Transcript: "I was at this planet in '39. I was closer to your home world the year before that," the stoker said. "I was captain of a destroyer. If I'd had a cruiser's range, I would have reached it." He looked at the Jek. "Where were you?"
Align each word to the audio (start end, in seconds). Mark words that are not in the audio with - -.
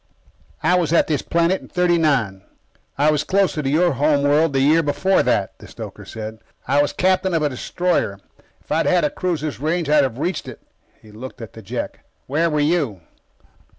"I 0.63 0.73
was 0.79 0.91
at 0.93 1.05
this 1.05 1.21
planet 1.21 1.61
in 1.61 1.67
'39. 1.67 2.41
I 2.97 3.11
was 3.11 3.23
closer 3.23 3.61
to 3.61 3.69
your 3.69 3.91
home 3.93 4.23
world 4.23 4.51
the 4.53 4.59
year 4.59 4.81
before 4.81 5.21
that," 5.21 5.53
the 5.59 5.67
stoker 5.67 6.05
said. 6.05 6.39
"I 6.67 6.81
was 6.81 6.91
captain 6.91 7.35
of 7.35 7.43
a 7.43 7.49
destroyer. 7.49 8.19
If 8.59 8.71
I'd 8.71 8.87
had 8.87 9.03
a 9.03 9.11
cruiser's 9.11 9.59
range, 9.59 9.89
I 9.91 9.97
would 9.97 10.03
have 10.05 10.17
reached 10.17 10.47
it." 10.47 10.59
He 10.99 11.11
looked 11.11 11.39
at 11.39 11.53
the 11.53 11.61
Jek. 11.61 11.99
"Where 12.25 12.49
were 12.49 12.59
you?" 12.61 13.01